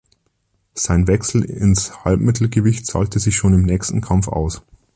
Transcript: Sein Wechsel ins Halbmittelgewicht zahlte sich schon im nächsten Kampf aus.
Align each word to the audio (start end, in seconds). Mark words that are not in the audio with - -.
Sein 0.73 1.05
Wechsel 1.05 1.43
ins 1.43 2.03
Halbmittelgewicht 2.03 2.87
zahlte 2.87 3.19
sich 3.19 3.35
schon 3.35 3.53
im 3.53 3.61
nächsten 3.61 4.01
Kampf 4.01 4.29
aus. 4.29 4.63